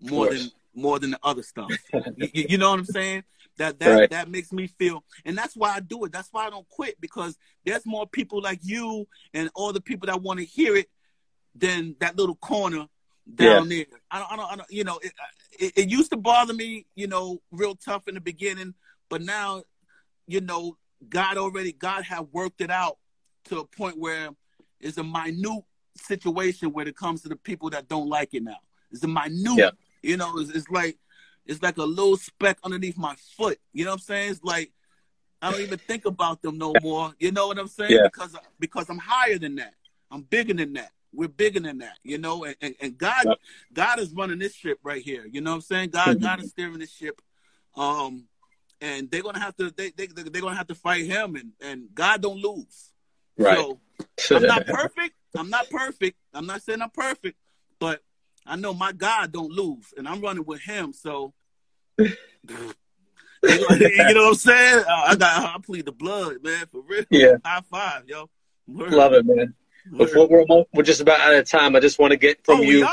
[0.00, 1.70] more than more than the other stuff.
[2.16, 3.24] you, you, know what I'm saying?
[3.58, 4.10] That that right.
[4.10, 6.12] that makes me feel, and that's why I do it.
[6.12, 10.06] That's why I don't quit because there's more people like you and all the people
[10.06, 10.88] that want to hear it
[11.54, 12.86] than that little corner
[13.34, 13.78] down yeah.
[13.78, 13.86] there.
[14.10, 15.12] I don't, I don't, I don't you know, it,
[15.58, 18.74] it, it used to bother me, you know, real tough in the beginning,
[19.08, 19.64] but now,
[20.26, 20.76] you know,
[21.08, 22.98] God already, God have worked it out
[23.46, 24.30] to a point where
[24.80, 25.64] it's a minute
[25.96, 28.58] situation when it comes to the people that don't like it now.
[28.90, 29.70] It's a minute, yeah.
[30.02, 30.98] you know, it's, it's like
[31.48, 33.58] it's like a little speck underneath my foot.
[33.72, 34.30] You know what I'm saying?
[34.32, 34.70] It's like
[35.40, 37.12] I don't even think about them no more.
[37.18, 37.92] You know what I'm saying?
[37.92, 38.02] Yeah.
[38.04, 39.74] Because because I'm higher than that.
[40.10, 40.90] I'm bigger than that.
[41.12, 42.44] We're bigger than that, you know.
[42.44, 43.38] And, and, and God, yep.
[43.72, 45.26] God is running this ship right here.
[45.30, 45.90] You know what I'm saying?
[45.90, 47.20] God, God is steering this ship.
[47.76, 48.24] Um,
[48.80, 51.88] and they're gonna have to they they they're gonna have to fight him, and and
[51.94, 52.92] God don't lose.
[53.38, 53.56] Right.
[53.56, 53.80] So
[54.36, 55.14] I'm not perfect.
[55.34, 56.18] I'm not perfect.
[56.34, 57.38] I'm not saying I'm perfect,
[57.78, 58.02] but
[58.46, 60.92] I know my God don't lose, and I'm running with Him.
[60.92, 61.32] So.
[61.98, 62.08] you
[63.42, 64.84] know what I'm saying?
[64.88, 67.04] Uh, I got I plead the blood, man, for real.
[67.10, 67.34] Yeah.
[67.44, 68.28] High five, yo.
[68.66, 68.92] Word.
[68.92, 69.54] Love it, man.
[69.96, 72.62] Before we're, we're just about out of time, I just want to get from oh,
[72.62, 72.86] you.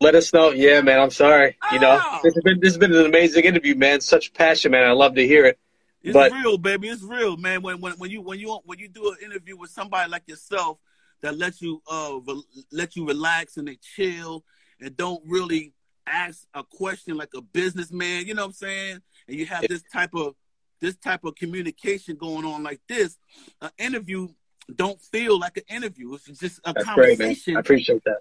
[0.00, 0.50] Let us know.
[0.50, 1.00] Yeah, man.
[1.00, 1.56] I'm sorry.
[1.72, 2.20] You know, Oh.
[2.22, 4.00] this has been this has been an amazing interview, man.
[4.00, 4.84] Such passion, man.
[4.88, 5.58] I love to hear it.
[6.02, 6.88] It's But- real, baby.
[6.88, 7.62] It's real, man.
[7.62, 10.78] When when when you when you when you do an interview with somebody like yourself
[11.22, 14.44] that lets you uh re- let you relax and they chill
[14.80, 15.72] and don't really
[16.06, 18.98] ask a question like a businessman, you know what I'm saying?
[19.28, 20.34] And you have this type of
[20.80, 23.16] this type of communication going on like this,
[23.62, 24.28] an interview
[24.74, 26.14] don't feel like an interview.
[26.14, 28.18] It's just a That's great, conversation I appreciate that.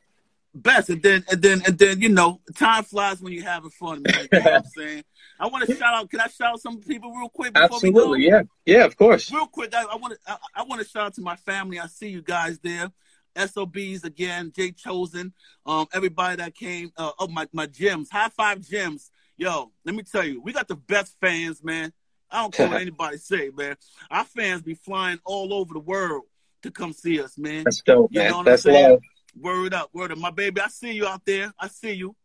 [0.53, 0.89] best.
[0.89, 4.03] And then and then and then you know, time flies when you're having fun.
[4.03, 5.03] Man, you know what I'm saying?
[5.39, 6.09] I want to shout out.
[6.09, 7.99] Can I shout out some people real quick before we go?
[7.99, 8.27] Absolutely.
[8.27, 8.43] Yeah.
[8.65, 8.85] Yeah.
[8.85, 9.31] Of course.
[9.31, 11.79] Real quick, I want to I, I want to shout out to my family.
[11.79, 12.91] I see you guys there.
[13.35, 15.33] SOBs again, Jay Chosen,
[15.65, 16.91] um, everybody that came.
[16.97, 19.09] Uh, oh my my gyms, Hi-Five gyms.
[19.37, 21.91] Yo, let me tell you, we got the best fans, man.
[22.29, 23.75] I don't care what anybody say, man.
[24.11, 26.23] Our fans be flying all over the world
[26.63, 27.63] to come see us, man.
[27.63, 28.37] That's dope, You know man.
[28.37, 28.91] what I'm saying?
[28.91, 29.01] love.
[29.39, 30.61] Word up, word up, my baby.
[30.61, 31.51] I see you out there.
[31.59, 32.15] I see you.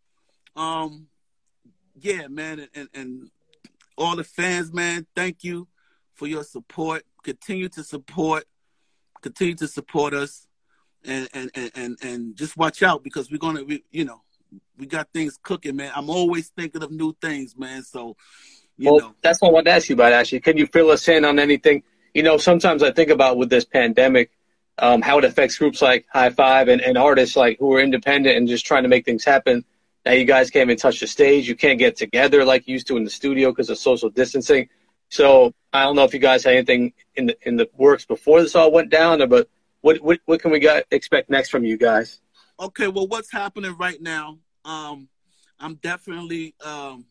[0.54, 1.06] Um,
[2.00, 3.30] yeah, man, and, and, and
[3.96, 5.06] all the fans, man.
[5.16, 5.68] Thank you
[6.14, 7.04] for your support.
[7.24, 8.44] Continue to support.
[9.22, 10.46] Continue to support us,
[11.04, 14.22] and and and and, just watch out because we're gonna, we, you know,
[14.76, 15.92] we got things cooking, man.
[15.94, 17.82] I'm always thinking of new things, man.
[17.82, 18.16] So,
[18.76, 20.12] you well, know, that's what I wanted to ask you about.
[20.12, 21.82] Actually, can you fill us in on anything?
[22.14, 24.30] You know, sometimes I think about with this pandemic,
[24.78, 28.48] um, how it affects groups like Hi-Five and, and artists like who are independent and
[28.48, 29.64] just trying to make things happen.
[30.04, 31.48] Now you guys can't even touch the stage.
[31.48, 34.68] You can't get together like you used to in the studio because of social distancing.
[35.10, 38.42] So I don't know if you guys had anything in the in the works before
[38.42, 39.48] this all went down, or but
[39.80, 42.20] what what what can we got expect next from you guys?
[42.60, 45.08] okay well what's happening right now um
[45.60, 47.04] i'm definitely um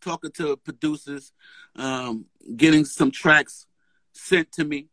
[0.00, 1.32] talking to producers
[1.76, 2.24] um
[2.56, 3.66] getting some tracks
[4.12, 4.88] sent to me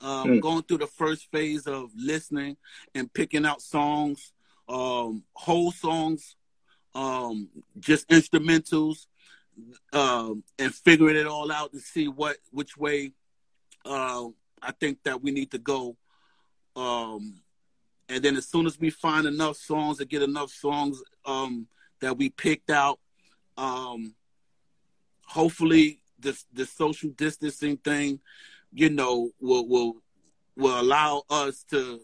[0.00, 0.40] um Hmm.
[0.40, 2.56] going through the first phase of listening
[2.94, 4.32] and picking out songs
[4.68, 6.36] um whole songs
[6.94, 9.06] um just instrumentals
[9.92, 13.12] um and figuring it all out to see what which way
[13.84, 14.24] uh,
[14.62, 15.96] i think that we need to go
[16.76, 17.40] um
[18.08, 21.66] and then as soon as we find enough songs and get enough songs um,
[22.00, 23.00] that we picked out,
[23.56, 24.14] um,
[25.26, 28.20] hopefully this the social distancing thing,
[28.72, 29.96] you know, will will
[30.56, 32.00] will allow us to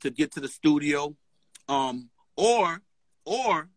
[0.00, 1.16] to get to the studio,
[1.68, 2.80] um, or
[3.24, 3.68] or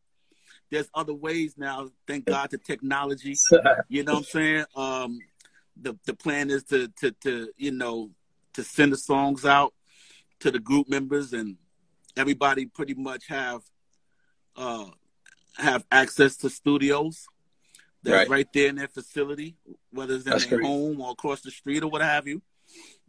[0.70, 1.90] there's other ways now.
[2.06, 3.36] Thank God to technology.
[3.90, 4.66] You know what I'm saying?
[4.76, 5.20] Um,
[5.82, 8.12] the the plan is to to to you know
[8.54, 9.74] to send the songs out
[10.40, 11.58] to the group members and
[12.16, 13.62] everybody pretty much have
[14.56, 14.86] uh
[15.58, 17.26] have access to studios
[18.04, 18.30] that's Right.
[18.30, 19.58] right, there in their facility,
[19.92, 20.68] whether it's in That's their great.
[20.68, 22.42] home or across the street or what have you.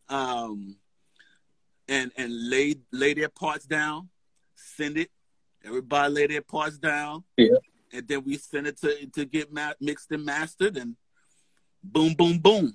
[0.08, 0.76] Um
[1.86, 4.08] and and lay lay their parts down,
[4.56, 5.10] send it.
[5.64, 7.24] Everybody lay their parts down.
[7.36, 7.58] Yeah.
[7.92, 10.96] And then we send it to to get ma- mixed and mastered and
[11.84, 12.74] boom boom boom.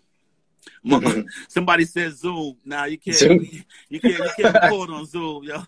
[1.47, 2.57] Somebody said Zoom.
[2.65, 3.39] Now you can't Zoom.
[3.89, 5.63] you can't you can't record on Zoom, yo.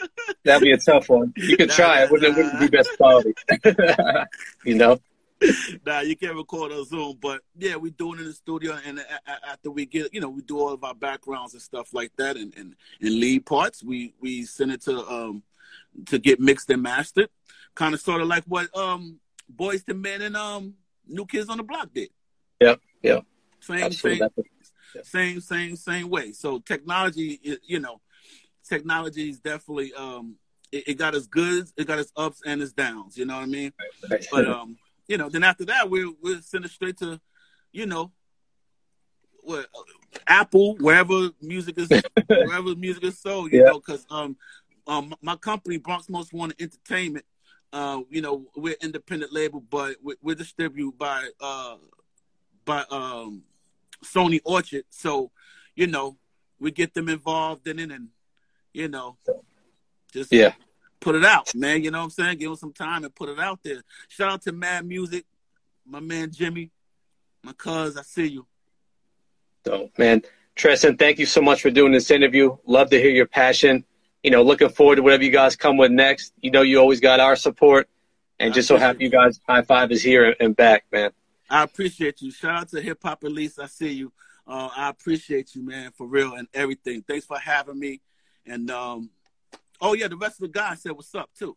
[0.44, 1.32] That'd be a tough one.
[1.36, 2.02] You could Nah, try.
[2.04, 3.34] It wouldn't, it wouldn't be best quality.
[4.64, 5.00] you know.
[5.86, 8.98] nah, you can't record on Zoom, but yeah, we do it in the studio, and
[8.98, 11.94] a- a- after we get, you know, we do all of our backgrounds and stuff
[11.94, 13.82] like that, and and, and lead parts.
[13.82, 15.42] We we send it to um
[16.06, 17.28] to get mixed and mastered,
[17.74, 19.18] kind of sort of like what um
[19.54, 20.74] Boyz II Men and um
[21.08, 22.10] New Kids on the Block did.
[22.60, 23.24] Yep, yep.
[23.60, 24.28] Same Absolutely.
[25.02, 26.32] same same same same way.
[26.32, 28.00] So technology, you know,
[28.68, 30.36] technology is definitely um
[30.72, 33.16] it, it got its goods, it got its ups and its downs.
[33.16, 33.72] You know what I mean?
[34.10, 34.24] Right.
[34.30, 34.78] But um,
[35.08, 37.20] you know, then after that, we'll we'll send it straight to,
[37.72, 38.12] you know,
[39.42, 39.66] what
[40.26, 41.90] Apple, wherever music is,
[42.28, 43.52] wherever music is sold.
[43.52, 43.64] You Yeah.
[43.66, 44.36] know, because um,
[44.86, 47.24] um, my company Bronx Most Wanted Entertainment,
[47.72, 51.76] uh, you know, we're independent label, but we're, we're distributed by uh
[52.64, 53.42] by um
[54.04, 54.84] Sony Orchard.
[54.90, 55.30] So,
[55.74, 56.16] you know,
[56.58, 58.08] we get them involved in it, and
[58.72, 59.16] you know,
[60.12, 60.54] just Yeah.
[61.00, 61.82] put it out, man.
[61.82, 62.38] You know what I'm saying?
[62.38, 63.82] Give them some time and put it out there.
[64.08, 65.24] Shout out to Mad Music,
[65.84, 66.70] my man Jimmy,
[67.42, 67.96] my cuz.
[67.96, 68.46] I see you.
[69.66, 70.22] So, man,
[70.54, 72.56] Tristan, thank you so much for doing this interview.
[72.66, 73.84] Love to hear your passion.
[74.22, 76.34] You know, looking forward to whatever you guys come with next.
[76.42, 77.88] You know, you always got our support,
[78.38, 81.12] and I just so happy you guys Hi-Five is here and back, man.
[81.50, 82.30] I appreciate you.
[82.30, 83.58] Shout out to Hip Hop Elise.
[83.58, 84.12] I see you.
[84.46, 87.02] Uh, I appreciate you, man, for real and everything.
[87.02, 88.00] Thanks for having me.
[88.46, 89.10] And um,
[89.80, 91.56] oh yeah, the rest of the guys said what's up too.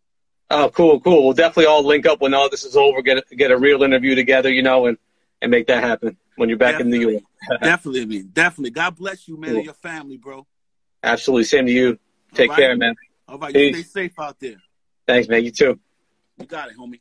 [0.50, 1.24] Oh, cool, cool.
[1.24, 3.02] We'll definitely all link up when all this is over.
[3.02, 4.98] Get a, get a real interview together, you know, and
[5.42, 7.24] and make that happen when you're back definitely, in New York.
[7.62, 8.30] definitely, man.
[8.34, 8.72] Definitely.
[8.72, 9.58] God bless you, man, cool.
[9.58, 10.48] and your family, bro.
[11.04, 11.44] Absolutely.
[11.44, 12.00] Same to you.
[12.34, 12.60] Take right.
[12.60, 12.96] care, man.
[13.28, 13.54] All right.
[13.54, 13.76] Peace.
[13.76, 14.58] You stay safe out there.
[15.08, 15.44] Thanks, man.
[15.44, 15.80] You too.
[16.38, 17.00] You got it, homie.